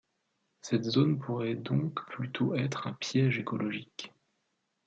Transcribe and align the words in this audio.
Cette 0.63 0.85
zone 0.85 1.19
pourrait 1.19 1.53
donc 1.53 2.03
plutôt 2.07 2.55
être 2.55 2.87
un 2.87 2.93
piège 2.93 3.37
écologique. 3.37 4.11